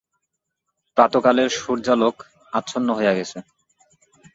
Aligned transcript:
প্রাতঃকালের 0.97 1.49
সূর্যালোক 1.59 2.15
আচ্ছন্ন 2.53 2.87
হইয়া 2.97 3.13
গেছে। 3.17 3.37